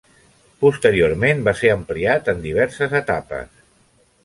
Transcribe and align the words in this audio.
Posteriorment 0.63 1.43
va 1.49 1.53
ser 1.59 1.71
ampliat 1.75 2.33
en 2.35 2.43
diverses 2.49 2.99
etapes. 3.03 3.63